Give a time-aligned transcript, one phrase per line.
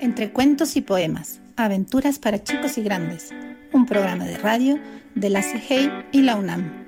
[0.00, 3.34] Entre cuentos y poemas, aventuras para chicos y grandes,
[3.70, 4.80] un programa de radio
[5.14, 6.86] de la CIGEI y la UNAM.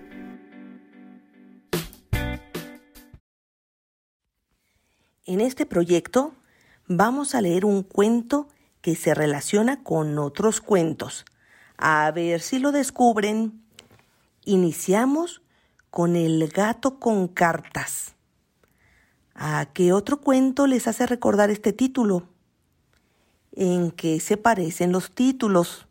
[5.26, 6.33] En este proyecto
[6.87, 8.48] vamos a leer un cuento
[8.80, 11.26] que se relaciona con otros cuentos.
[11.76, 13.63] A ver si lo descubren.
[14.47, 15.42] Iniciamos
[15.90, 18.15] con el gato con cartas.
[19.34, 22.31] ¿A qué otro cuento les hace recordar este título?
[23.55, 25.87] ¿En qué se parecen los títulos?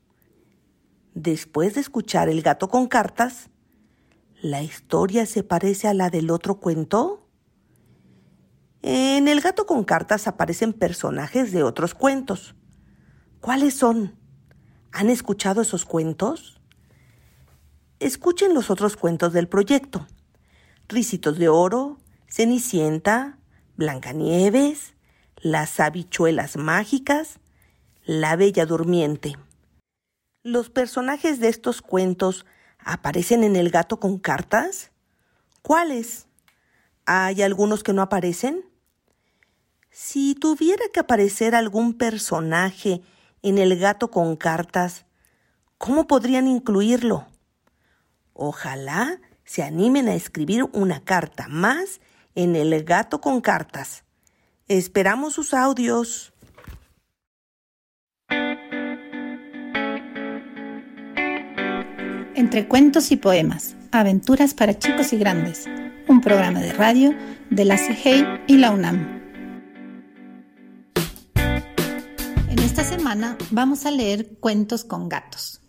[1.13, 3.51] Después de escuchar El gato con cartas,
[4.41, 7.29] ¿la historia se parece a la del otro cuento?
[8.81, 12.55] En El gato con cartas aparecen personajes de otros cuentos.
[13.41, 14.15] ¿Cuáles son?
[14.91, 16.59] ¿Han escuchado esos cuentos?
[17.99, 20.07] Escuchen los otros cuentos del proyecto.
[20.87, 23.37] Ricitos de oro, Cenicienta,
[23.75, 24.95] Blancanieves,
[25.37, 27.40] Las habichuelas mágicas,
[28.13, 29.37] La Bella Durmiente.
[30.43, 32.45] ¿Los personajes de estos cuentos
[32.77, 34.91] aparecen en el gato con cartas?
[35.61, 36.27] ¿Cuáles?
[37.05, 38.65] ¿Hay algunos que no aparecen?
[39.91, 43.01] Si tuviera que aparecer algún personaje
[43.43, 45.05] en el gato con cartas,
[45.77, 47.27] ¿cómo podrían incluirlo?
[48.33, 52.01] Ojalá se animen a escribir una carta más
[52.35, 54.03] en el gato con cartas.
[54.67, 56.30] Esperamos sus audios.
[62.41, 65.67] Entre cuentos y poemas, aventuras para chicos y grandes,
[66.07, 67.15] un programa de radio
[67.51, 69.21] de la CIGEI y la UNAM.
[72.57, 75.61] esta semana vamos a leer cuentos con gatos.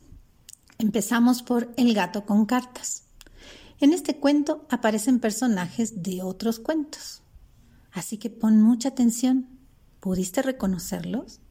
[0.78, 3.02] Empezamos por El gato con cartas.
[3.78, 7.22] En este cuento aparecen personajes de otros cuentos.
[7.92, 9.46] Así que pon mucha atención.
[10.00, 11.42] ¿Pudiste reconocerlos?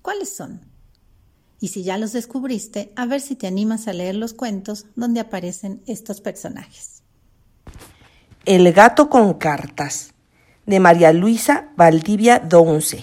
[0.00, 0.73] ¿Cuáles son?
[1.64, 5.20] Y si ya los descubriste, a ver si te animas a leer los cuentos donde
[5.20, 7.02] aparecen estos personajes.
[8.44, 10.12] El gato con cartas,
[10.66, 13.02] de María Luisa Valdivia Donce.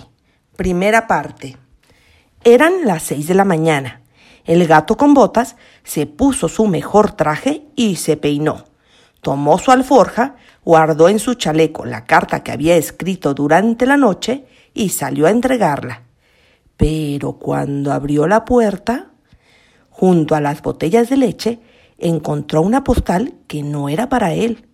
[0.56, 1.58] Primera parte.
[2.44, 4.04] Eran las seis de la mañana.
[4.46, 8.66] El gato con botas se puso su mejor traje y se peinó.
[9.22, 14.46] Tomó su alforja, guardó en su chaleco la carta que había escrito durante la noche
[14.76, 16.11] y salió a entregarla.
[16.82, 19.12] Pero cuando abrió la puerta,
[19.92, 21.60] junto a las botellas de leche,
[22.00, 24.68] encontró una postal que no era para él.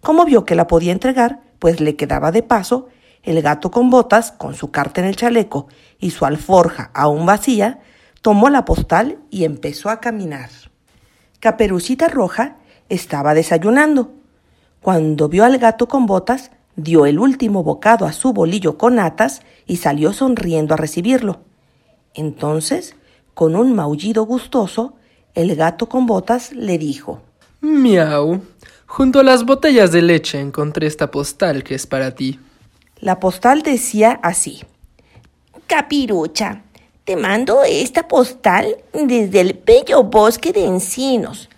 [0.00, 2.88] Como vio que la podía entregar, pues le quedaba de paso,
[3.22, 5.68] el gato con botas, con su carta en el chaleco
[6.00, 7.78] y su alforja aún vacía,
[8.22, 10.50] tomó la postal y empezó a caminar.
[11.38, 12.56] Caperucita Roja
[12.88, 14.14] estaba desayunando.
[14.82, 19.42] Cuando vio al gato con botas, dio el último bocado a su bolillo con atas
[19.66, 21.40] y salió sonriendo a recibirlo.
[22.14, 22.94] Entonces,
[23.34, 24.94] con un maullido gustoso,
[25.34, 27.20] el gato con botas le dijo
[27.60, 28.40] Miau.
[28.86, 32.38] Junto a las botellas de leche encontré esta postal que es para ti.
[33.00, 34.62] La postal decía así.
[35.66, 36.62] Capirucha,
[37.04, 41.50] te mando esta postal desde el bello bosque de encinos.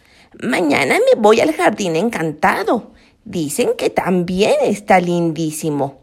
[0.42, 2.92] Mañana me voy al jardín encantado.
[3.28, 5.98] Dicen que también está lindísimo.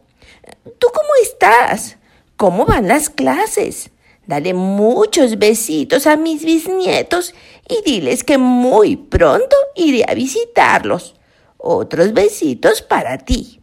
[0.78, 1.96] ¿Tú cómo estás?
[2.36, 3.90] ¿Cómo van las clases?
[4.28, 7.34] Dale muchos besitos a mis bisnietos
[7.68, 11.16] y diles que muy pronto iré a visitarlos.
[11.56, 13.60] Otros besitos para ti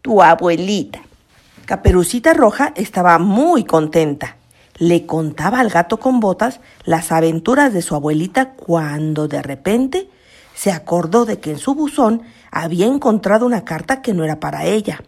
[0.00, 1.02] tu abuelita.
[1.66, 4.38] Caperucita Roja estaba muy contenta.
[4.78, 10.08] Le contaba al gato con botas las aventuras de su abuelita cuando de repente
[10.54, 14.64] se acordó de que en su buzón había encontrado una carta que no era para
[14.64, 15.02] ella.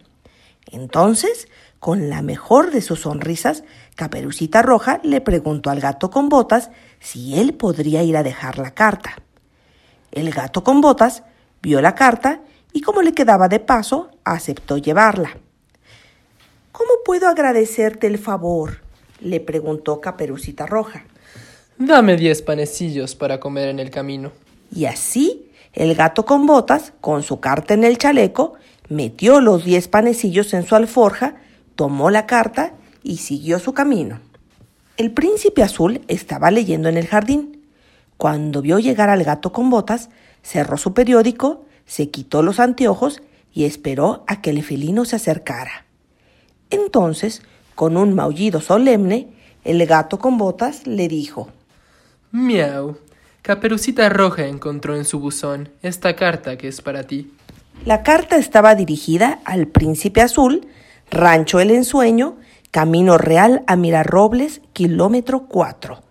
[0.69, 1.47] Entonces,
[1.79, 3.63] con la mejor de sus sonrisas,
[3.95, 6.69] Caperucita Roja le preguntó al gato con botas
[6.99, 9.15] si él podría ir a dejar la carta.
[10.11, 11.23] El gato con botas
[11.61, 12.41] vio la carta
[12.73, 15.37] y como le quedaba de paso, aceptó llevarla.
[16.71, 18.81] ¿Cómo puedo agradecerte el favor?
[19.19, 21.03] le preguntó Caperucita Roja.
[21.79, 24.31] Dame diez panecillos para comer en el camino.
[24.73, 28.53] Y así, el gato con botas, con su carta en el chaleco,
[28.89, 31.35] metió los diez panecillos en su alforja,
[31.75, 32.73] tomó la carta
[33.03, 34.19] y siguió su camino.
[34.97, 37.63] El príncipe azul estaba leyendo en el jardín.
[38.17, 40.09] Cuando vio llegar al gato con botas,
[40.41, 43.23] cerró su periódico se quitó los anteojos
[43.53, 45.85] y esperó a que el felino se acercara.
[46.69, 47.41] Entonces,
[47.73, 49.29] con un maullido solemne,
[49.63, 51.47] el gato con botas le dijo
[52.31, 52.97] Miau.
[53.47, 57.31] Caperucita Roja encontró en su buzón esta carta que es para ti.
[57.85, 60.67] La carta estaba dirigida al príncipe azul,
[61.09, 62.35] Rancho el Ensueño,
[62.71, 66.01] Camino Real a Mirarrobles, kilómetro 4.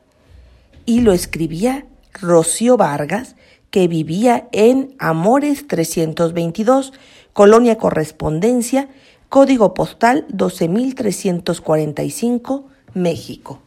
[0.86, 1.84] Y lo escribía
[2.14, 3.36] Rocío Vargas,
[3.68, 6.94] que vivía en Amores 322,
[7.34, 8.88] Colonia Correspondencia,
[9.28, 13.60] código postal 12345, México.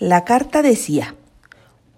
[0.00, 1.14] La carta decía,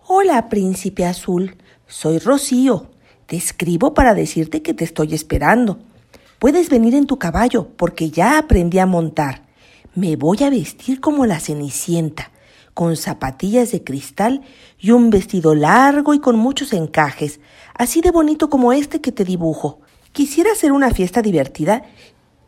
[0.06, 1.56] Hola, príncipe azul,
[1.86, 2.90] soy Rocío.
[3.24, 5.78] Te escribo para decirte que te estoy esperando.
[6.38, 9.46] Puedes venir en tu caballo porque ya aprendí a montar.
[9.94, 12.32] Me voy a vestir como la cenicienta,
[12.74, 14.42] con zapatillas de cristal
[14.78, 17.40] y un vestido largo y con muchos encajes,
[17.72, 19.80] así de bonito como este que te dibujo.
[20.12, 21.82] Quisiera hacer una fiesta divertida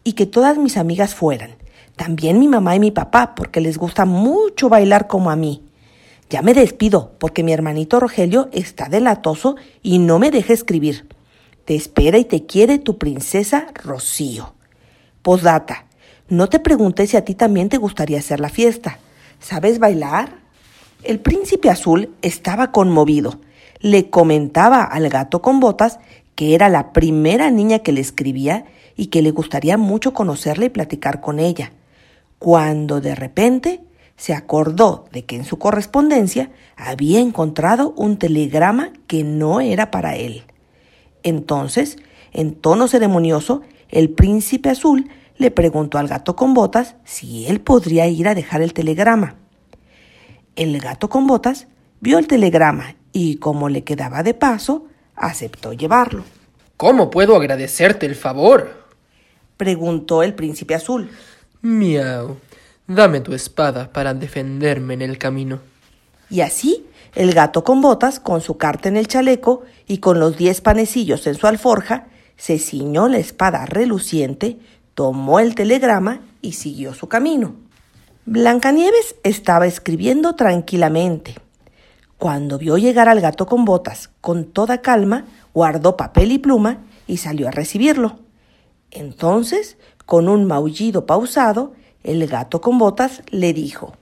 [0.04, 1.52] y que todas mis amigas fueran.
[1.96, 5.65] También mi mamá y mi papá, porque les gusta mucho bailar como a mí.
[6.28, 11.06] Ya me despido, porque mi hermanito Rogelio está delatoso y no me deja escribir.
[11.64, 14.54] Te espera y te quiere tu princesa Rocío.
[15.22, 15.86] Posdata.
[16.28, 18.98] No te pregunté si a ti también te gustaría hacer la fiesta.
[19.38, 20.38] ¿Sabes bailar?
[21.04, 23.38] El príncipe azul estaba conmovido.
[23.78, 26.00] Le comentaba al gato con botas
[26.34, 28.64] que era la primera niña que le escribía
[28.96, 31.72] y que le gustaría mucho conocerla y platicar con ella,
[32.38, 33.80] cuando de repente
[34.16, 40.16] se acordó de que en su correspondencia había encontrado un telegrama que no era para
[40.16, 40.44] él.
[41.22, 41.98] Entonces,
[42.32, 48.06] en tono ceremonioso, el príncipe azul le preguntó al gato con botas si él podría
[48.06, 49.36] ir a dejar el telegrama.
[50.54, 51.66] El gato con botas
[52.00, 56.24] vio el telegrama y, como le quedaba de paso, aceptó llevarlo.
[56.76, 58.86] ¿Cómo puedo agradecerte el favor?
[59.56, 61.10] preguntó el príncipe azul.
[61.62, 62.36] Miau.
[62.88, 65.58] Dame tu espada para defenderme en el camino.
[66.30, 70.36] Y así, el gato con botas, con su carta en el chaleco y con los
[70.36, 72.06] diez panecillos en su alforja,
[72.36, 74.58] se ciñó la espada reluciente,
[74.94, 77.56] tomó el telegrama y siguió su camino.
[78.24, 81.34] Blancanieves estaba escribiendo tranquilamente.
[82.18, 87.18] Cuando vio llegar al gato con botas con toda calma, guardó papel y pluma y
[87.18, 88.18] salió a recibirlo.
[88.90, 91.74] Entonces, con un maullido pausado,
[92.06, 93.94] el gato con botas le dijo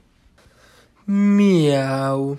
[1.05, 2.37] Miau.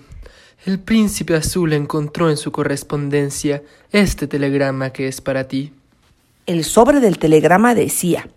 [0.65, 5.71] El príncipe azul encontró en su correspondencia este telegrama que es para ti.
[6.45, 8.27] El sobre del telegrama decía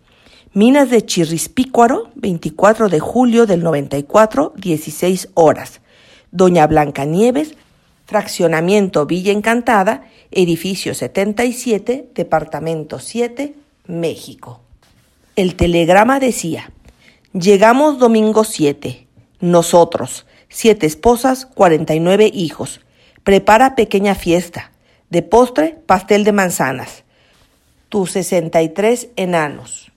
[0.53, 5.81] Minas de Chirrispícuaro, 24 de julio del 94, 16 horas.
[6.31, 7.55] Doña Blanca Nieves,
[8.07, 13.55] Fraccionamiento Villa Encantada, edificio 77, departamento 7,
[13.87, 14.61] México.
[15.37, 16.73] El telegrama decía
[17.33, 19.07] Llegamos domingo 7.
[19.39, 22.81] Nosotros, siete esposas, 49 hijos.
[23.23, 24.73] Prepara pequeña fiesta.
[25.11, 27.05] De postre, pastel de manzanas.
[27.89, 29.93] Tus 63 enanos.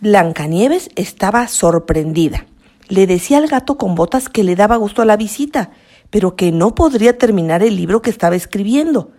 [0.00, 2.46] Blancanieves estaba sorprendida.
[2.88, 5.70] Le decía al gato con botas que le daba gusto a la visita,
[6.08, 9.10] pero que no podría terminar el libro que estaba escribiendo,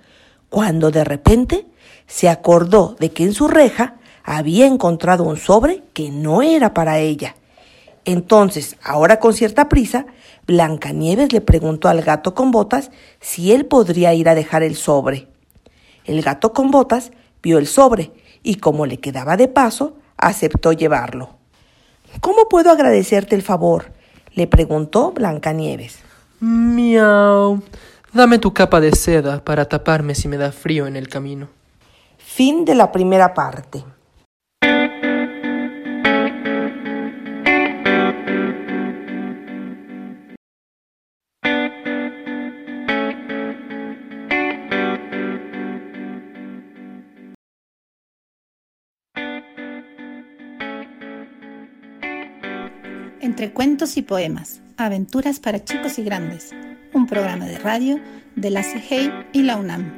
[0.50, 1.68] cuando de repente
[2.08, 6.98] se acordó de que en su reja había encontrado un sobre que no era para
[7.00, 7.36] ella.
[8.06, 10.08] Entonces, ahora con cierta prisa,
[10.48, 12.92] Blancanieves le preguntó al gato con botas
[13.22, 15.28] si él podría ir a dejar el sobre.
[16.06, 17.12] El gato con botas
[17.42, 18.12] vio el sobre
[18.44, 21.30] y como le quedaba de paso, aceptó llevarlo.
[22.20, 23.94] ¿Cómo puedo agradecerte el favor?
[24.34, 26.00] le preguntó Blancanieves.
[26.40, 27.62] Miau.
[28.12, 31.48] Dame tu capa de seda para taparme si me da frío en el camino.
[32.18, 33.84] Fin de la primera parte.
[53.46, 56.50] Entre cuentos y poemas, aventuras para chicos y grandes,
[56.94, 58.00] un programa de radio
[58.36, 59.94] de la CGI y la UNAM.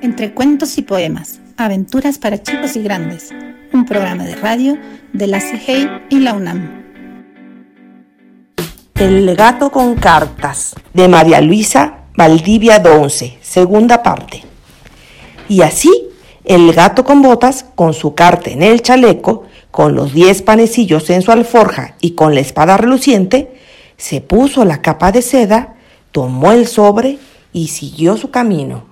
[0.00, 3.30] Entre cuentos y poemas, aventuras para chicos y grandes,
[3.72, 4.76] un programa de radio
[5.12, 6.82] de la CGI y la UNAM.
[8.96, 14.44] El gato con cartas de María Luisa Valdivia 11, segunda parte.
[15.48, 15.90] Y así,
[16.44, 21.22] el gato con botas, con su carta en el chaleco, con los diez panecillos en
[21.22, 23.56] su alforja y con la espada reluciente,
[23.96, 25.76] se puso la capa de seda,
[26.10, 27.18] tomó el sobre
[27.54, 28.84] y siguió su camino.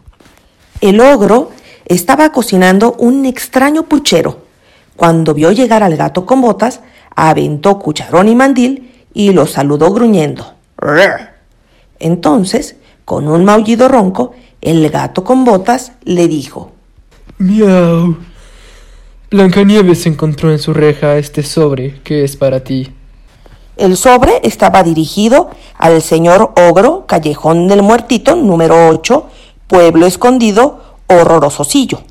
[0.80, 1.50] El ogro
[1.84, 4.44] estaba cocinando un extraño puchero.
[4.96, 6.80] Cuando vio llegar al gato con botas,
[7.14, 10.54] aventó cucharón y mandil y lo saludó gruñendo.
[11.98, 12.76] Entonces
[13.10, 16.70] con un maullido ronco, el gato con botas le dijo:
[17.38, 18.16] Miau.
[19.32, 22.92] Blancanieves encontró en su reja este sobre que es para ti.
[23.76, 29.26] El sobre estaba dirigido al señor Ogro, Callejón del Muertito, número 8,
[29.66, 32.02] Pueblo Escondido, Horrorososillo.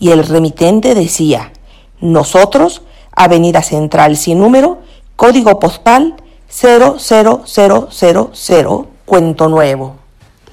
[0.00, 1.52] Y el remitente decía,
[2.00, 2.82] nosotros,
[3.14, 4.78] Avenida Central sin número,
[5.14, 6.16] código postal
[6.48, 10.01] 00000, Cuento Nuevo.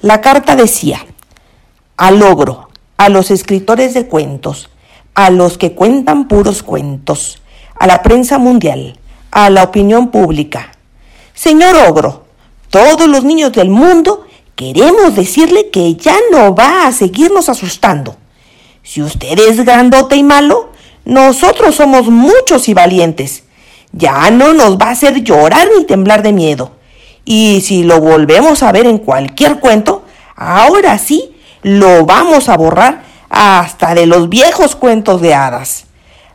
[0.02, 1.04] La carta decía,
[1.98, 4.70] al ogro, a los escritores de cuentos,
[5.14, 7.42] a los que cuentan puros cuentos,
[7.78, 8.98] a la prensa mundial,
[9.30, 10.72] a la opinión pública.
[11.34, 12.24] Señor ogro,
[12.70, 14.24] todos los niños del mundo
[14.56, 18.16] queremos decirle que ya no va a seguirnos asustando.
[18.82, 20.70] Si usted es grandote y malo,
[21.04, 23.44] nosotros somos muchos y valientes.
[23.92, 26.79] Ya no nos va a hacer llorar ni temblar de miedo.
[27.24, 30.04] Y si lo volvemos a ver en cualquier cuento,
[30.36, 35.86] ahora sí lo vamos a borrar hasta de los viejos cuentos de hadas.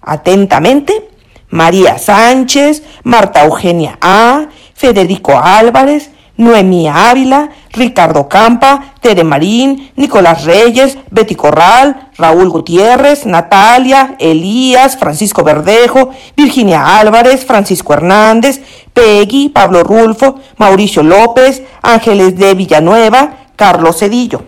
[0.01, 1.09] Atentamente,
[1.49, 10.97] María Sánchez, Marta Eugenia A., Federico Álvarez, Noemí Ávila, Ricardo Campa, Tere Marín, Nicolás Reyes,
[11.09, 18.61] Betty Corral, Raúl Gutiérrez, Natalia, Elías, Francisco Verdejo, Virginia Álvarez, Francisco Hernández,
[18.93, 24.43] Peggy, Pablo Rulfo, Mauricio López, Ángeles de Villanueva, Carlos Cedillo.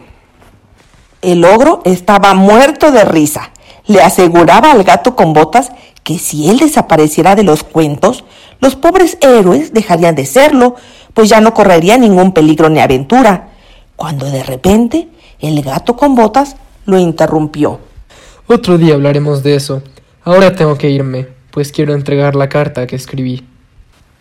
[1.22, 3.51] El ogro estaba muerto de risa.
[3.86, 5.72] Le aseguraba al gato con botas
[6.03, 8.24] que si él desapareciera de los cuentos,
[8.60, 10.75] los pobres héroes dejarían de serlo,
[11.18, 13.48] pues ya no correría ningún peligro ni aventura,
[13.96, 15.10] cuando de repente
[15.40, 17.80] el gato con botas lo interrumpió.
[18.46, 19.82] Otro día hablaremos de eso.
[20.24, 23.44] Ahora tengo que irme, pues quiero entregar la carta que escribí.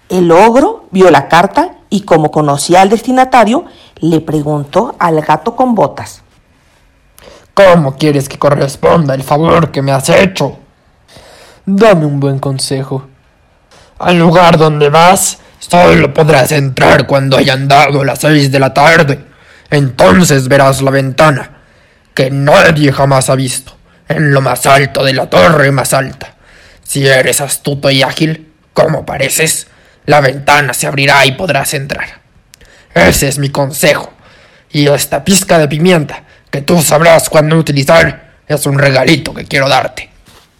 [0.08, 3.66] El ogro vio la carta y como conocía al destinatario,
[4.00, 6.22] le preguntó al gato con botas.
[7.52, 10.56] ¿Cómo quieres que corresponda el favor que me has hecho?
[11.66, 13.02] Dame un buen consejo.
[13.98, 19.20] Al lugar donde vas, solo podrás entrar cuando hayan dado las seis de la tarde.
[19.70, 21.62] Entonces verás la ventana,
[22.14, 23.76] que nadie jamás ha visto,
[24.08, 26.34] en lo más alto de la torre más alta.
[26.82, 29.66] Si eres astuto y ágil, como pareces,
[30.06, 32.20] la ventana se abrirá y podrás entrar.
[32.94, 34.12] Ese es mi consejo.
[34.70, 39.68] Y esta pizca de pimienta que tú sabrás cuándo utilizar, es un regalito que quiero
[39.68, 40.10] darte.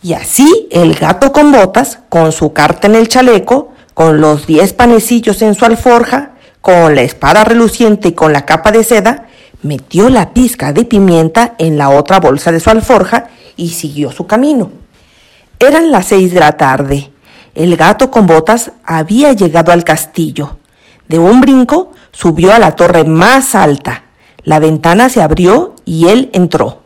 [0.03, 4.75] Y así el gato con botas, con su carta en el chaleco, con los diez
[4.75, 9.29] panecillos en su alforja, con la espada reluciente y con la capa de seda,
[9.63, 14.27] metió la pizca de pimienta en la otra bolsa de su alforja y siguió su
[14.27, 14.71] camino.
[15.59, 17.11] Eran las seis de la tarde.
[17.55, 20.59] El gato con botas había llegado al castillo.
[21.09, 24.03] De un brinco subió a la torre más alta.
[24.43, 26.83] La ventana se abrió y él entró.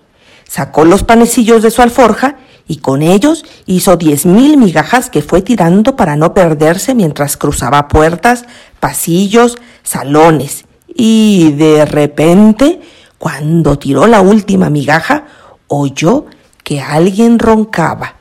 [0.47, 2.37] Sacó los panecillos de su alforja
[2.70, 7.88] y con ellos hizo diez mil migajas que fue tirando para no perderse mientras cruzaba
[7.88, 8.44] puertas,
[8.78, 10.66] pasillos, salones.
[10.86, 12.80] Y de repente,
[13.18, 15.24] cuando tiró la última migaja,
[15.66, 16.26] oyó
[16.62, 18.14] que alguien roncaba.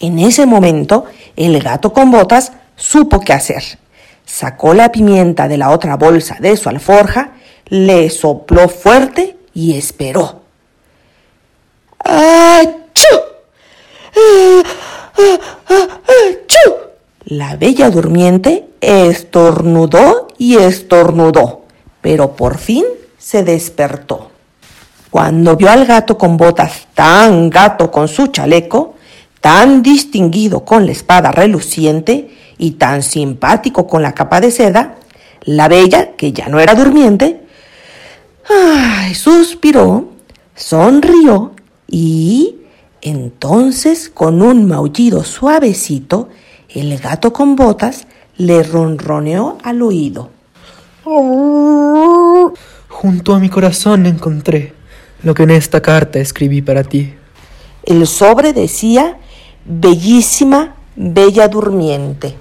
[0.00, 1.04] En ese momento,
[1.36, 3.62] el gato con botas supo qué hacer
[4.24, 7.34] sacó la pimienta de la otra bolsa de su alforja,
[7.66, 10.47] le sopló fuerte y esperó.
[12.08, 13.20] ¡Achú!
[15.68, 16.74] ¡Achú!
[17.26, 21.64] La bella durmiente estornudó y estornudó,
[22.00, 22.84] pero por fin
[23.18, 24.30] se despertó.
[25.10, 28.94] Cuando vio al gato con botas tan gato con su chaleco,
[29.42, 34.96] tan distinguido con la espada reluciente, y tan simpático con la capa de seda,
[35.42, 37.42] la bella, que ya no era durmiente,
[38.48, 40.08] ay, suspiró,
[40.56, 41.52] sonrió
[41.88, 42.56] y
[43.00, 46.28] entonces con un maullido suavecito,
[46.68, 50.30] el gato con botas le ronroneó al oído.
[52.88, 54.74] Junto a mi corazón encontré
[55.22, 57.14] lo que en esta carta escribí para ti.
[57.84, 59.16] El sobre decía,
[59.64, 62.36] bellísima, bella durmiente.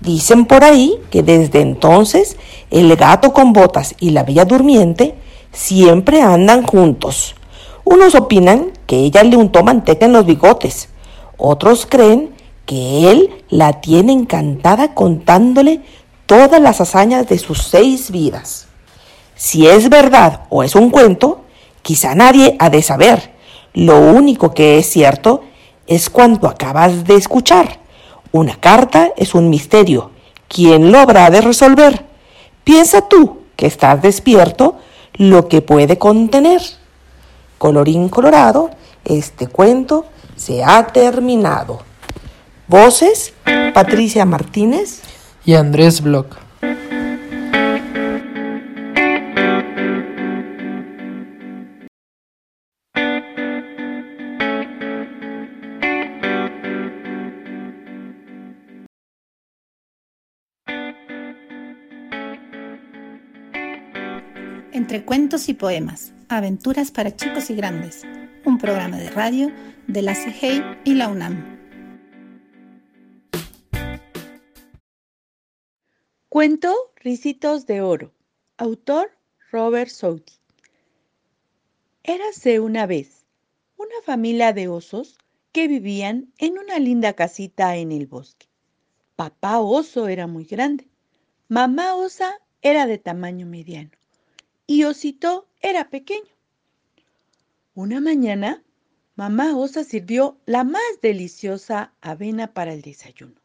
[0.00, 2.36] Dicen por ahí que desde entonces
[2.70, 5.14] el gato con botas y la bella durmiente
[5.52, 7.34] siempre andan juntos.
[7.90, 10.90] Unos opinan que ella le untó manteca en los bigotes,
[11.38, 12.34] otros creen
[12.66, 15.80] que él la tiene encantada contándole
[16.26, 18.66] todas las hazañas de sus seis vidas.
[19.36, 21.46] Si es verdad o es un cuento,
[21.80, 23.32] quizá nadie ha de saber.
[23.72, 25.44] Lo único que es cierto
[25.86, 27.78] es cuando acabas de escuchar.
[28.32, 30.10] Una carta es un misterio.
[30.46, 32.04] ¿Quién lo habrá de resolver?
[32.64, 34.76] Piensa tú, que estás despierto
[35.14, 36.60] lo que puede contener.
[37.58, 38.70] Colorín colorado,
[39.04, 41.82] este cuento se ha terminado.
[42.68, 43.34] Voces,
[43.74, 45.00] Patricia Martínez
[45.44, 46.36] y Andrés Bloch.
[64.72, 68.02] Entre cuentos y poemas, aventuras para chicos y grandes,
[68.44, 69.50] un programa de radio
[69.86, 71.58] de la CIGEI y la UNAM.
[76.28, 78.12] Cuento Ricitos de Oro.
[78.58, 79.10] Autor
[79.50, 80.36] Robert Southey.
[82.02, 83.26] Érase una vez
[83.76, 85.16] una familia de osos
[85.52, 88.46] que vivían en una linda casita en el bosque.
[89.16, 90.88] Papá oso era muy grande,
[91.48, 93.97] mamá osa era de tamaño mediano
[94.70, 96.28] y Osito era pequeño.
[97.74, 98.62] Una mañana,
[99.16, 103.40] mamá osa sirvió la más deliciosa avena para el desayuno.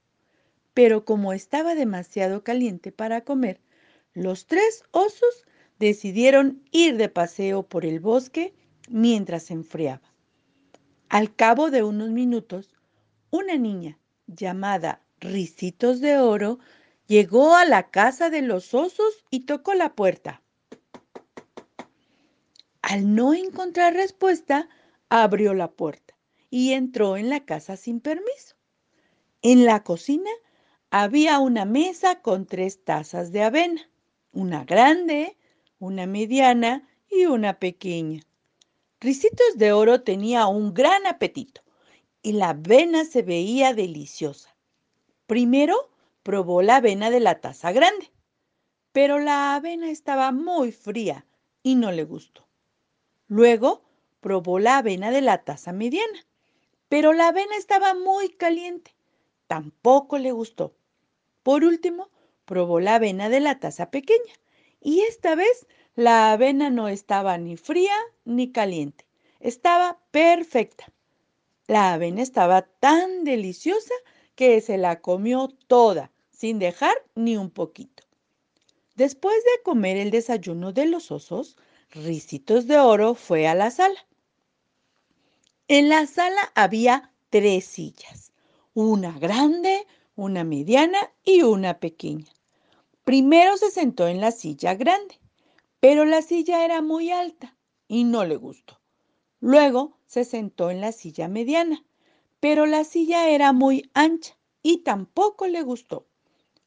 [0.73, 3.61] Pero como estaba demasiado caliente para comer,
[4.13, 5.45] los tres osos
[5.79, 8.53] decidieron ir de paseo por el bosque
[8.89, 10.11] mientras se enfriaba.
[11.07, 12.75] Al cabo de unos minutos,
[13.31, 16.59] una niña llamada Ricitos de Oro
[17.07, 20.42] llegó a la casa de los osos y tocó la puerta.
[22.83, 24.67] Al no encontrar respuesta,
[25.07, 26.15] abrió la puerta
[26.49, 28.57] y entró en la casa sin permiso.
[29.41, 30.29] En la cocina
[30.91, 33.89] había una mesa con tres tazas de avena,
[34.33, 35.37] una grande,
[35.79, 38.21] una mediana y una pequeña.
[38.99, 41.61] Ricitos de Oro tenía un gran apetito
[42.21, 44.57] y la avena se veía deliciosa.
[45.25, 45.89] Primero
[46.21, 48.11] probó la avena de la taza grande,
[48.91, 51.25] pero la avena estaba muy fría
[51.63, 52.42] y no le gustó.
[53.27, 53.83] Luego
[54.21, 56.25] probó la avena de la taza mediana,
[56.89, 58.95] pero la avena estaba muy caliente.
[59.47, 60.75] Tampoco le gustó.
[61.43, 62.09] Por último,
[62.45, 64.33] probó la avena de la taza pequeña
[64.81, 69.05] y esta vez la avena no estaba ni fría ni caliente.
[69.39, 70.91] Estaba perfecta.
[71.67, 73.93] La avena estaba tan deliciosa
[74.35, 78.03] que se la comió toda, sin dejar ni un poquito.
[78.95, 81.57] Después de comer el desayuno de los osos,
[81.95, 84.03] Ricitos de Oro fue a la sala.
[85.67, 88.33] En la sala había tres sillas,
[88.73, 92.33] una grande, una mediana y una pequeña.
[93.03, 95.19] Primero se sentó en la silla grande,
[95.79, 97.55] pero la silla era muy alta
[97.87, 98.81] y no le gustó.
[99.39, 101.85] Luego se sentó en la silla mediana,
[102.39, 106.07] pero la silla era muy ancha y tampoco le gustó.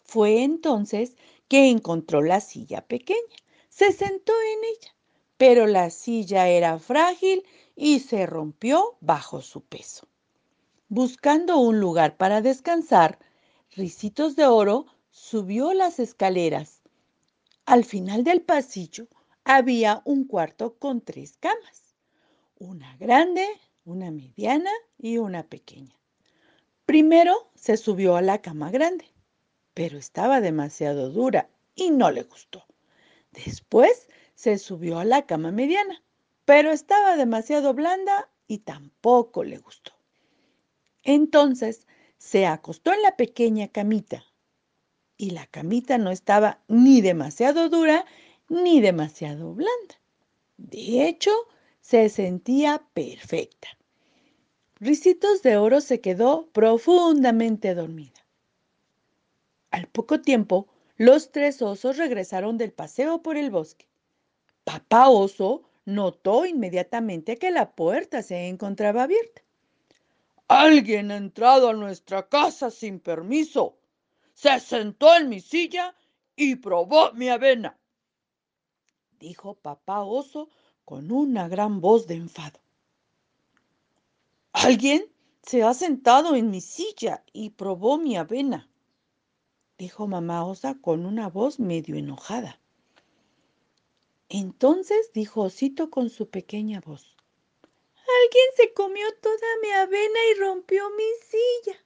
[0.04, 1.16] Fue entonces
[1.48, 3.36] que encontró la silla pequeña.
[3.68, 4.95] Se sentó en ella
[5.36, 7.44] pero la silla era frágil
[7.74, 10.08] y se rompió bajo su peso.
[10.88, 13.18] Buscando un lugar para descansar,
[13.74, 16.80] Ricitos de Oro subió las escaleras.
[17.66, 19.08] Al final del pasillo
[19.44, 21.94] había un cuarto con tres camas,
[22.58, 23.46] una grande,
[23.84, 25.94] una mediana y una pequeña.
[26.86, 29.06] Primero se subió a la cama grande,
[29.74, 32.64] pero estaba demasiado dura y no le gustó.
[33.32, 36.04] Después se subió a la cama mediana,
[36.44, 39.92] pero estaba demasiado blanda y tampoco le gustó.
[41.02, 44.24] Entonces se acostó en la pequeña camita
[45.16, 48.04] y la camita no estaba ni demasiado dura
[48.48, 50.00] ni demasiado blanda.
[50.58, 51.32] De hecho,
[51.80, 53.68] se sentía perfecta.
[54.78, 58.26] Ricitos de Oro se quedó profundamente dormida.
[59.70, 63.85] Al poco tiempo, los tres osos regresaron del paseo por el bosque.
[64.66, 69.42] Papá oso notó inmediatamente que la puerta se encontraba abierta.
[70.48, 73.78] Alguien ha entrado a nuestra casa sin permiso.
[74.34, 75.94] Se sentó en mi silla
[76.34, 77.78] y probó mi avena,
[79.20, 80.48] dijo papá oso
[80.84, 82.58] con una gran voz de enfado.
[84.52, 85.06] Alguien
[85.42, 88.68] se ha sentado en mi silla y probó mi avena,
[89.78, 92.58] dijo mamá osa con una voz medio enojada.
[94.28, 97.16] Entonces dijo Osito con su pequeña voz.
[97.62, 101.78] Alguien se comió toda mi avena y rompió mi silla.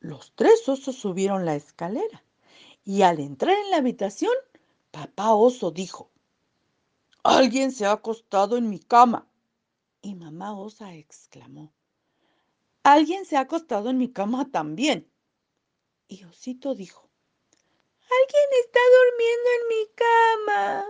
[0.00, 2.24] Los tres osos subieron la escalera
[2.84, 4.32] y al entrar en la habitación,
[4.90, 6.10] papá oso dijo,
[7.22, 9.28] Alguien se ha acostado en mi cama.
[10.00, 11.72] Y mamá osa exclamó,
[12.82, 15.10] Alguien se ha acostado en mi cama también.
[16.06, 17.07] Y Osito dijo,
[18.10, 20.86] Alguien está durmiendo en mi cama.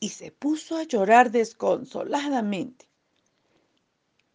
[0.00, 2.88] Y se puso a llorar desconsoladamente.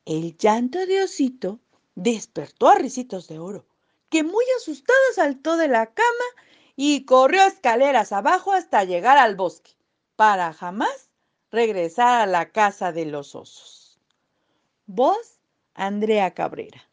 [0.05, 1.59] El llanto de Osito
[1.95, 3.65] despertó a Ricitos de Oro,
[4.09, 6.25] que muy asustada saltó de la cama
[6.75, 9.71] y corrió escaleras abajo hasta llegar al bosque,
[10.15, 11.09] para jamás
[11.51, 13.99] regresar a la casa de los osos.
[14.85, 15.39] Voz
[15.73, 16.87] Andrea Cabrera.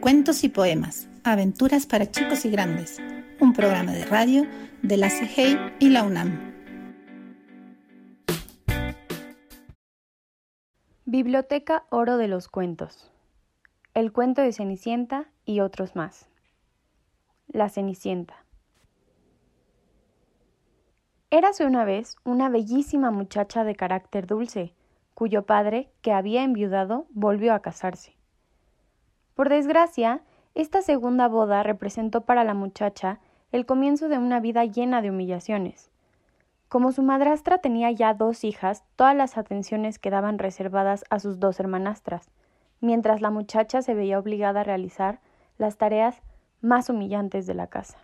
[0.00, 2.98] Cuentos y poemas, aventuras para chicos y grandes,
[3.40, 4.46] un programa de radio
[4.82, 6.52] de la CGI y la UNAM.
[11.04, 13.10] Biblioteca Oro de los Cuentos.
[13.94, 16.28] El cuento de Cenicienta y otros más.
[17.48, 18.44] La Cenicienta.
[21.30, 24.74] Érase una vez una bellísima muchacha de carácter dulce,
[25.14, 28.16] cuyo padre, que había enviudado, volvió a casarse.
[29.34, 30.20] Por desgracia,
[30.54, 33.18] esta segunda boda representó para la muchacha
[33.50, 35.90] el comienzo de una vida llena de humillaciones.
[36.68, 41.60] Como su madrastra tenía ya dos hijas, todas las atenciones quedaban reservadas a sus dos
[41.60, 42.30] hermanastras,
[42.80, 45.20] mientras la muchacha se veía obligada a realizar
[45.56, 46.20] las tareas
[46.60, 47.98] más humillantes de la casa.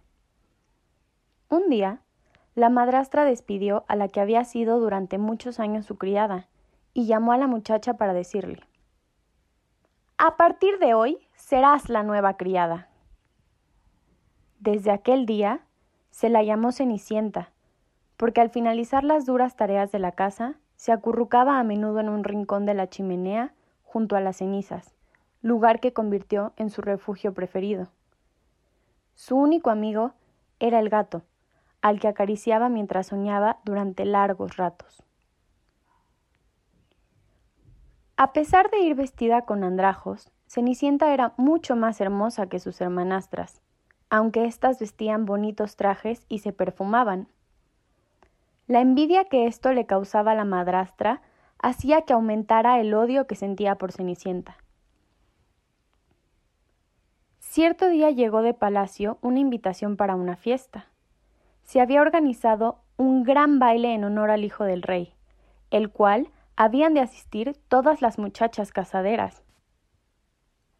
[1.50, 2.00] Un día,
[2.54, 6.48] la madrastra despidió a la que había sido durante muchos años su criada
[6.94, 8.67] y llamó a la muchacha para decirle
[10.18, 12.88] a partir de hoy serás la nueva criada.
[14.58, 15.60] Desde aquel día
[16.10, 17.52] se la llamó Cenicienta,
[18.16, 22.24] porque al finalizar las duras tareas de la casa, se acurrucaba a menudo en un
[22.24, 23.54] rincón de la chimenea
[23.84, 24.96] junto a las cenizas,
[25.40, 27.88] lugar que convirtió en su refugio preferido.
[29.14, 30.14] Su único amigo
[30.58, 31.22] era el gato,
[31.80, 35.07] al que acariciaba mientras soñaba durante largos ratos.
[38.20, 43.62] A pesar de ir vestida con andrajos, Cenicienta era mucho más hermosa que sus hermanastras,
[44.10, 47.28] aunque éstas vestían bonitos trajes y se perfumaban.
[48.66, 51.22] La envidia que esto le causaba a la madrastra
[51.60, 54.56] hacía que aumentara el odio que sentía por Cenicienta.
[57.38, 60.88] Cierto día llegó de palacio una invitación para una fiesta.
[61.62, 65.14] Se había organizado un gran baile en honor al hijo del rey,
[65.70, 69.44] el cual habían de asistir todas las muchachas casaderas.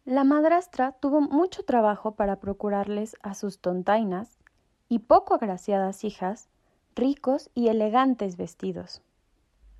[0.03, 4.39] La madrastra tuvo mucho trabajo para procurarles a sus tontainas
[4.89, 6.49] y poco agraciadas hijas
[6.95, 9.01] ricos y elegantes vestidos.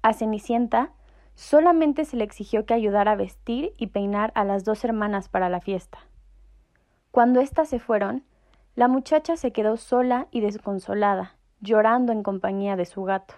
[0.01, 0.93] A Cenicienta
[1.35, 5.49] solamente se le exigió que ayudara a vestir y peinar a las dos hermanas para
[5.49, 5.99] la fiesta.
[7.11, 8.23] Cuando éstas se fueron,
[8.73, 13.35] la muchacha se quedó sola y desconsolada, llorando en compañía de su gato.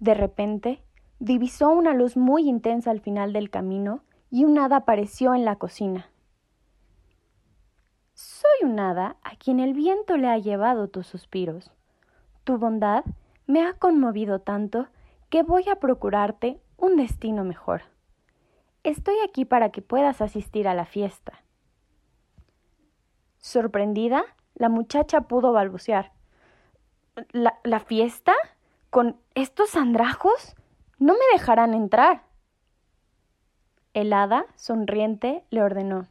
[0.00, 0.82] De repente,
[1.18, 5.56] divisó una luz muy intensa al final del camino y un hada apareció en la
[5.56, 6.10] cocina.
[8.14, 11.70] Soy un hada a quien el viento le ha llevado tus suspiros.
[12.44, 13.04] Tu bondad
[13.46, 14.88] me ha conmovido tanto
[15.28, 17.82] que voy a procurarte un destino mejor.
[18.84, 21.42] Estoy aquí para que puedas asistir a la fiesta.
[23.38, 26.12] Sorprendida, la muchacha pudo balbucear.
[27.32, 28.32] ¿La, la fiesta?
[28.90, 30.54] ¿Con estos andrajos?
[30.98, 32.24] No me dejarán entrar.
[33.92, 36.06] El hada, sonriente, le ordenó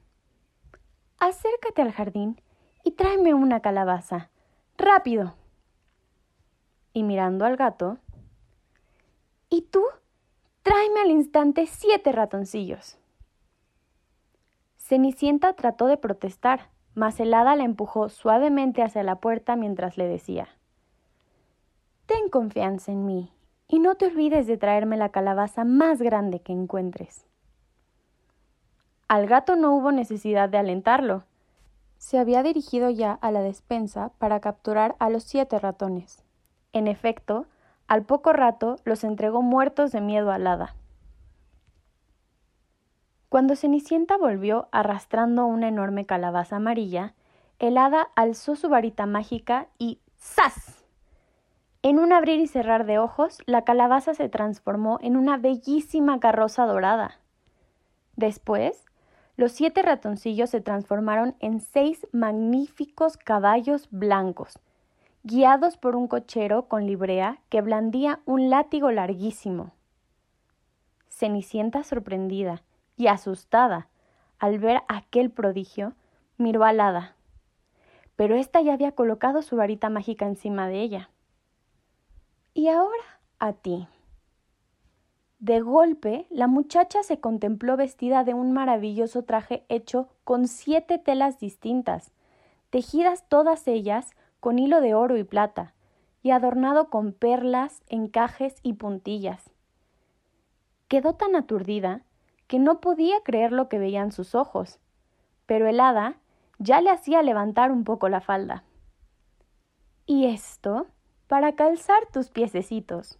[1.19, 2.41] Acércate al jardín
[2.83, 4.29] y tráeme una calabaza.
[4.77, 5.35] ¡Rápido!
[6.93, 7.97] Y mirando al gato
[9.49, 9.83] ¿Y tú?
[10.61, 12.97] Tráeme al instante siete ratoncillos.
[14.77, 20.07] Cenicienta trató de protestar, mas el hada la empujó suavemente hacia la puerta mientras le
[20.07, 20.49] decía
[22.05, 23.31] Ten confianza en mí
[23.67, 27.25] y no te olvides de traerme la calabaza más grande que encuentres.
[29.07, 31.23] Al gato no hubo necesidad de alentarlo.
[31.97, 36.23] Se había dirigido ya a la despensa para capturar a los siete ratones.
[36.73, 37.45] En efecto,
[37.87, 40.75] al poco rato los entregó muertos de miedo al hada.
[43.29, 47.13] Cuando Cenicienta volvió arrastrando una enorme calabaza amarilla,
[47.59, 50.84] el hada alzó su varita mágica y ¡zas!
[51.85, 56.65] En un abrir y cerrar de ojos, la calabaza se transformó en una bellísima carroza
[56.65, 57.19] dorada.
[58.15, 58.87] Después,
[59.37, 64.57] los siete ratoncillos se transformaron en seis magníficos caballos blancos,
[65.21, 69.71] guiados por un cochero con librea que blandía un látigo larguísimo.
[71.07, 72.63] Cenicienta, sorprendida
[72.97, 73.89] y asustada
[74.39, 75.93] al ver aquel prodigio,
[76.39, 77.15] miró al hada.
[78.15, 81.09] pero ésta ya había colocado su varita mágica encima de ella.
[82.57, 83.03] Y ahora
[83.37, 83.85] a ti.
[85.39, 91.37] De golpe, la muchacha se contempló vestida de un maravilloso traje hecho con siete telas
[91.37, 92.13] distintas,
[92.69, 95.73] tejidas todas ellas con hilo de oro y plata,
[96.23, 99.51] y adornado con perlas, encajes y puntillas.
[100.87, 102.03] Quedó tan aturdida
[102.47, 104.79] que no podía creer lo que veían sus ojos,
[105.45, 106.19] pero el hada
[106.57, 108.63] ya le hacía levantar un poco la falda.
[110.05, 110.87] ¿Y esto?
[111.27, 113.17] Para calzar tus piececitos.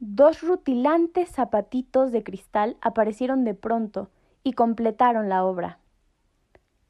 [0.00, 4.10] Dos rutilantes zapatitos de cristal aparecieron de pronto
[4.42, 5.78] y completaron la obra.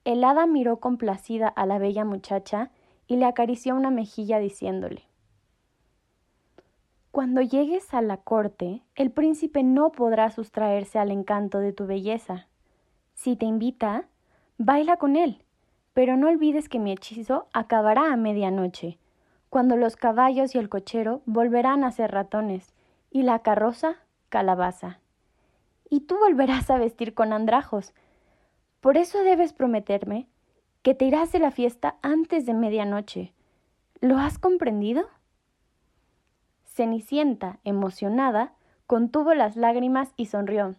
[0.05, 2.71] El hada miró complacida a la bella muchacha
[3.07, 5.03] y le acarició una mejilla diciéndole
[7.11, 12.49] Cuando llegues a la corte, el príncipe no podrá sustraerse al encanto de tu belleza.
[13.13, 14.09] Si te invita,
[14.57, 15.45] baila con él,
[15.93, 18.99] pero no olvides que mi hechizo acabará a medianoche,
[19.57, 22.75] cuando los caballos y el cochero volverán a ser ratones,
[23.11, 23.97] y la carroza
[24.29, 25.01] calabaza.
[25.89, 27.95] Y tú volverás a vestir con andrajos.
[28.83, 30.29] Por eso debes prometerme
[30.83, 33.33] que te irás de la fiesta antes de medianoche.
[34.03, 35.09] ¿Lo has comprendido?
[36.67, 38.53] Cenicienta, emocionada,
[38.87, 40.75] contuvo las lágrimas y sonrió.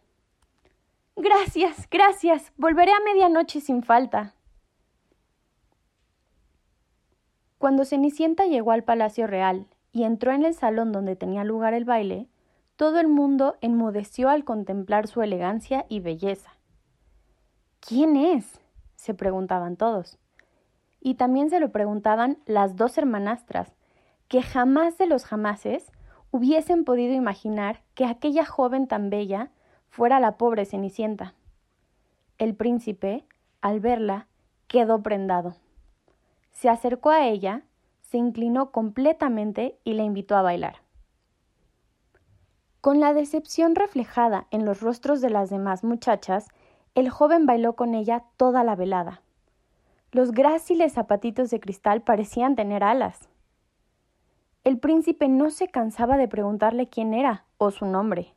[1.16, 2.54] Gracias, gracias.
[2.58, 4.36] Volveré a medianoche sin falta.
[7.58, 11.86] Cuando Cenicienta llegó al Palacio Real y entró en el salón donde tenía lugar el
[11.86, 12.28] baile,
[12.76, 16.52] todo el mundo enmudeció al contemplar su elegancia y belleza.
[17.80, 18.60] ¿Quién es?
[18.96, 20.18] se preguntaban todos.
[21.00, 23.74] Y también se lo preguntaban las dos hermanastras,
[24.28, 25.92] que jamás de los jamases
[26.32, 29.50] hubiesen podido imaginar que aquella joven tan bella
[29.90, 31.34] fuera la pobre Cenicienta.
[32.38, 33.26] El príncipe,
[33.62, 34.28] al verla,
[34.68, 35.56] quedó prendado.
[36.58, 37.62] Se acercó a ella,
[38.02, 40.78] se inclinó completamente y la invitó a bailar.
[42.82, 46.48] Con la decepción reflejada en los rostros de las demás muchachas,
[46.96, 49.22] el joven bailó con ella toda la velada.
[50.12, 53.30] Los gráciles zapatitos de cristal parecían tener alas.
[54.64, 58.34] El príncipe no se cansaba de preguntarle quién era o su nombre.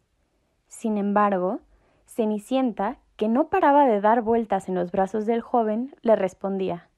[0.69, 1.61] Sin embargo,
[2.05, 6.90] Cenicienta, que no paraba de dar vueltas en los brazos del joven, le respondía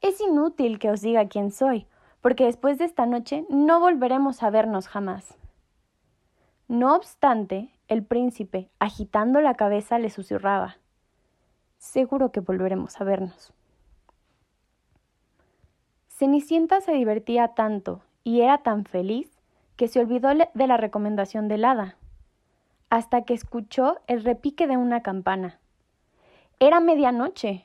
[0.00, 1.86] Es inútil que os diga quién soy,
[2.20, 5.36] porque después de esta noche no volveremos a vernos jamás.
[6.68, 10.76] No obstante, el príncipe, agitando la cabeza, le susurraba
[11.80, 13.54] Seguro que volveremos a vernos.
[16.08, 19.30] Cenicienta se divertía tanto y era tan feliz
[19.76, 21.96] que se olvidó de la recomendación del hada,
[22.90, 25.58] hasta que escuchó el repique de una campana.
[26.58, 27.64] Era medianoche.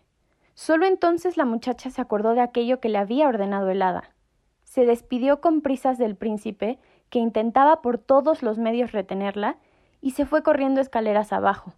[0.55, 4.15] Solo entonces la muchacha se acordó de aquello que le había ordenado el hada.
[4.63, 9.57] Se despidió con prisas del príncipe, que intentaba por todos los medios retenerla,
[10.01, 11.73] y se fue corriendo escaleras abajo.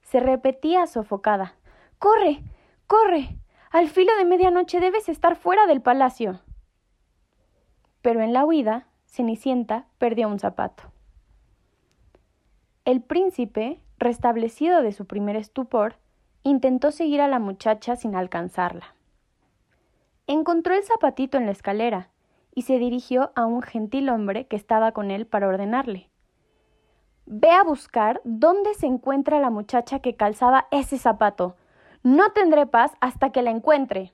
[0.00, 1.54] Se repetía sofocada.
[1.98, 2.42] Corre.
[2.86, 3.36] corre.
[3.70, 6.40] Al filo de medianoche debes estar fuera del palacio.
[8.00, 10.84] Pero en la huida, Cenicienta perdió un zapato.
[12.86, 15.96] El príncipe, restablecido de su primer estupor,
[16.42, 18.94] intentó seguir a la muchacha sin alcanzarla.
[20.26, 22.10] Encontró el zapatito en la escalera
[22.54, 26.12] y se dirigió a un gentil hombre que estaba con él para ordenarle
[27.26, 31.56] Ve a buscar dónde se encuentra la muchacha que calzaba ese zapato.
[32.02, 34.12] No tendré paz hasta que la encuentre.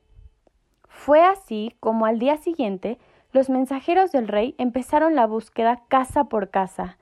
[0.88, 2.99] Fue así como al día siguiente
[3.33, 6.99] los mensajeros del rey empezaron la búsqueda casa por casa,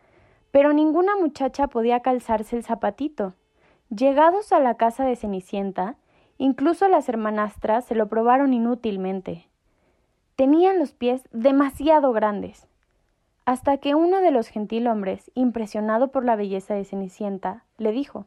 [0.50, 3.34] pero ninguna muchacha podía calzarse el zapatito.
[3.88, 5.96] Llegados a la casa de Cenicienta,
[6.38, 9.48] incluso las hermanastras se lo probaron inútilmente.
[10.34, 12.66] Tenían los pies demasiado grandes
[13.46, 18.26] hasta que uno de los gentilhombres, impresionado por la belleza de Cenicienta, le dijo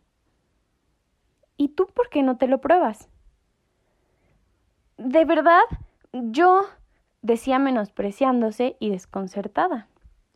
[1.57, 3.09] ¿Y tú por qué no te lo pruebas?
[4.97, 5.61] De verdad,
[6.13, 6.61] yo
[7.21, 9.87] decía menospreciándose y desconcertada.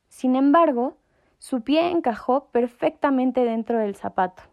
[0.09, 0.97] Sin embargo,
[1.39, 4.43] su pie encajó perfectamente dentro del zapato.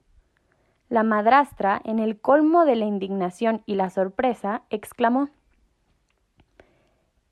[0.91, 5.29] La madrastra, en el colmo de la indignación y la sorpresa, exclamó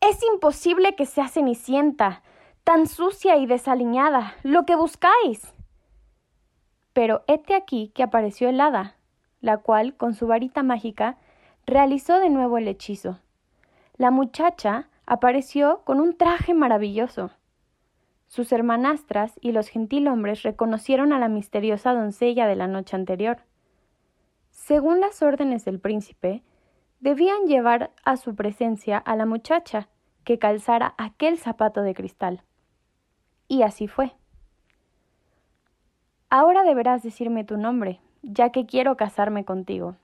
[0.00, 2.22] Es imposible que sea Cenicienta
[2.62, 5.54] tan sucia y desaliñada, lo que buscáis.
[6.92, 8.94] Pero hete aquí que apareció el hada,
[9.40, 11.16] la cual, con su varita mágica,
[11.66, 13.18] realizó de nuevo el hechizo.
[13.96, 17.30] La muchacha apareció con un traje maravilloso.
[18.28, 23.38] Sus hermanastras y los gentilhombres reconocieron a la misteriosa doncella de la noche anterior.
[24.50, 26.42] Según las órdenes del príncipe,
[27.00, 29.88] Debían llevar a su presencia a la muchacha
[30.24, 32.42] que calzara aquel zapato de cristal.
[33.46, 34.16] Y así fue.
[36.28, 39.96] Ahora deberás decirme tu nombre, ya que quiero casarme contigo,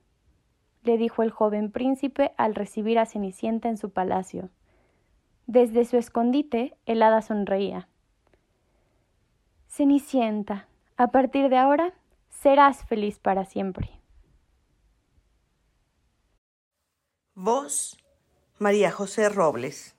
[0.85, 4.51] le dijo el joven príncipe al recibir a Cenicienta en su palacio.
[5.47, 7.89] Desde su escondite, el hada sonreía.
[9.77, 11.93] Cenicienta, a partir de ahora
[12.31, 13.91] serás feliz para siempre.
[17.35, 17.99] Vos,
[18.61, 19.97] María José Robles.